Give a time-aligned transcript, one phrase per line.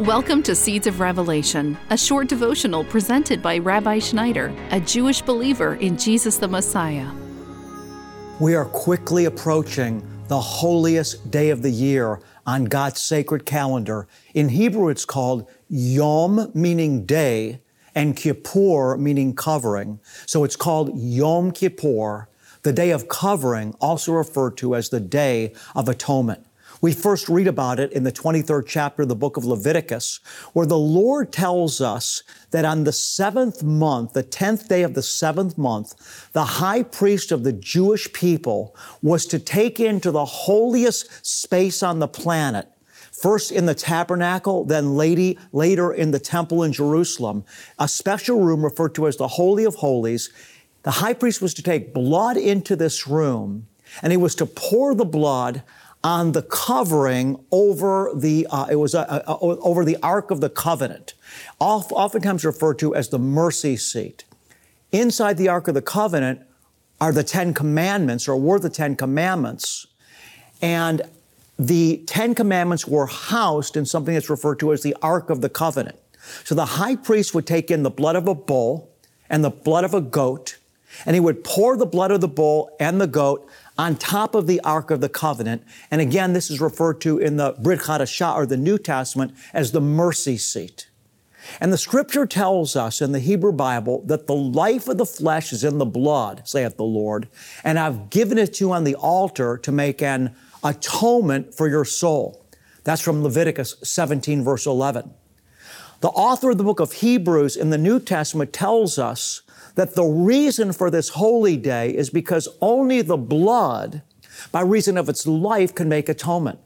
[0.00, 5.76] Welcome to Seeds of Revelation, a short devotional presented by Rabbi Schneider, a Jewish believer
[5.76, 7.08] in Jesus the Messiah.
[8.40, 14.08] We are quickly approaching the holiest day of the year on God's sacred calendar.
[14.34, 17.60] In Hebrew, it's called Yom, meaning day,
[17.94, 20.00] and Kippur, meaning covering.
[20.26, 22.28] So it's called Yom Kippur,
[22.62, 26.44] the day of covering, also referred to as the Day of Atonement.
[26.84, 30.20] We first read about it in the 23rd chapter of the book of Leviticus,
[30.52, 35.02] where the Lord tells us that on the seventh month, the 10th day of the
[35.02, 41.24] seventh month, the high priest of the Jewish people was to take into the holiest
[41.26, 42.68] space on the planet
[43.12, 47.46] first in the tabernacle, then lady, later in the temple in Jerusalem,
[47.78, 50.28] a special room referred to as the Holy of Holies.
[50.82, 53.68] The high priest was to take blood into this room
[54.02, 55.62] and he was to pour the blood
[56.04, 60.50] on the covering over the uh, it was a, a, over the ark of the
[60.50, 61.14] covenant
[61.58, 64.24] oftentimes referred to as the mercy seat.
[64.92, 66.42] Inside the ark of the covenant
[67.00, 69.86] are the 10 commandments or were the 10 commandments.
[70.62, 71.02] And
[71.58, 75.48] the 10 commandments were housed in something that's referred to as the ark of the
[75.48, 75.98] covenant.
[76.44, 78.90] So the high priest would take in the blood of a bull
[79.28, 80.58] and the blood of a goat
[81.06, 84.46] and he would pour the blood of the bull and the goat on top of
[84.46, 85.64] the Ark of the Covenant.
[85.90, 89.72] And again, this is referred to in the Brit Hadashah or the New Testament as
[89.72, 90.88] the mercy seat.
[91.60, 95.52] And the scripture tells us in the Hebrew Bible that the life of the flesh
[95.52, 97.28] is in the blood, saith the Lord,
[97.62, 101.84] and I've given it to you on the altar to make an atonement for your
[101.84, 102.46] soul.
[102.84, 105.12] That's from Leviticus 17 verse 11.
[106.00, 109.42] The author of the book of Hebrews in the New Testament tells us
[109.74, 114.02] that the reason for this holy day is because only the blood,
[114.52, 116.58] by reason of its life, can make atonement.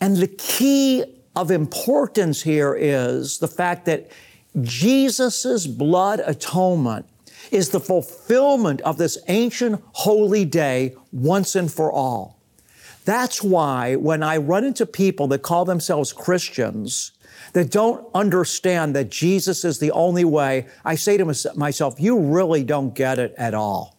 [0.00, 4.10] And the key of importance here is the fact that
[4.60, 7.06] Jesus' blood atonement
[7.50, 12.38] is the fulfillment of this ancient holy day once and for all.
[13.04, 17.12] That's why when I run into people that call themselves Christians,
[17.52, 22.64] that don't understand that Jesus is the only way, I say to myself, you really
[22.64, 23.96] don't get it at all.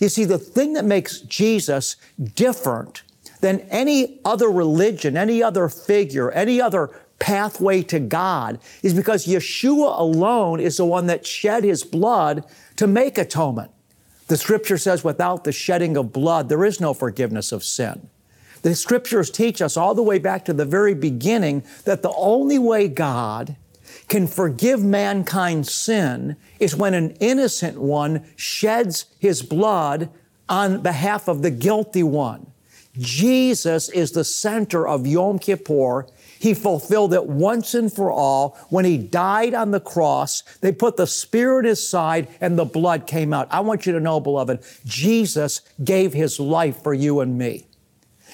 [0.00, 1.96] You see, the thing that makes Jesus
[2.34, 3.02] different
[3.40, 9.98] than any other religion, any other figure, any other pathway to God is because Yeshua
[9.98, 12.44] alone is the one that shed his blood
[12.76, 13.70] to make atonement.
[14.26, 18.08] The scripture says, without the shedding of blood, there is no forgiveness of sin.
[18.64, 22.58] The scriptures teach us all the way back to the very beginning that the only
[22.58, 23.56] way God
[24.08, 30.08] can forgive mankind's sin is when an innocent one sheds his blood
[30.48, 32.52] on behalf of the guilty one.
[32.96, 36.06] Jesus is the center of Yom Kippur.
[36.38, 38.56] He fulfilled it once and for all.
[38.70, 43.34] When he died on the cross, they put the Spirit aside and the blood came
[43.34, 43.48] out.
[43.50, 47.66] I want you to know, beloved, Jesus gave his life for you and me.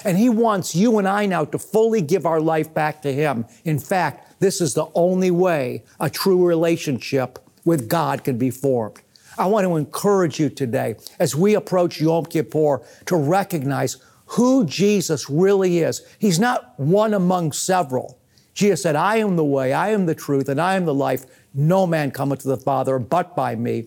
[0.04, 3.46] And He wants you and I now to fully give our life back to Him.
[3.64, 9.00] In fact, this is the only way a true relationship with God can be formed.
[9.38, 13.96] I want to encourage you today as we approach Yom Kippur to recognize
[14.26, 16.06] who Jesus really is.
[16.18, 18.18] He's not one among several.
[18.54, 21.24] Jesus said, I am the way, I am the truth, and I am the life.
[21.54, 23.86] No man cometh to the Father but by me.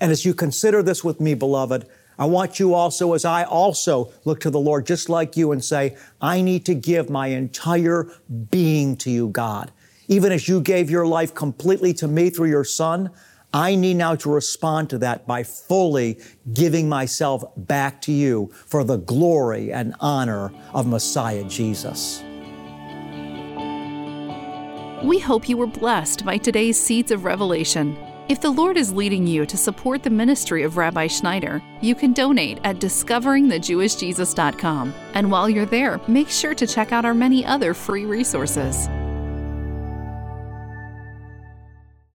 [0.00, 1.86] And as you consider this with me, beloved,
[2.18, 5.62] I want you also, as I also look to the Lord, just like you, and
[5.62, 8.10] say, I need to give my entire
[8.50, 9.70] being to you, God.
[10.08, 13.10] Even as you gave your life completely to me through your Son,
[13.52, 16.20] I need now to respond to that by fully
[16.52, 22.22] giving myself back to you for the glory and honor of Messiah Jesus.
[25.04, 27.96] We hope you were blessed by today's Seeds of Revelation.
[28.28, 32.12] If the Lord is leading you to support the ministry of Rabbi Schneider, you can
[32.12, 34.94] donate at discoveringthejewishjesus.com.
[35.14, 38.88] And while you're there, make sure to check out our many other free resources.